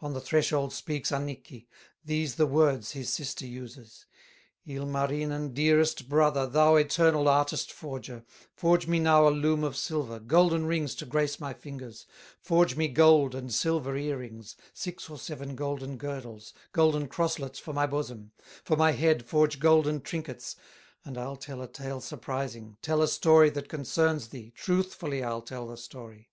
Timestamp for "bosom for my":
17.86-18.90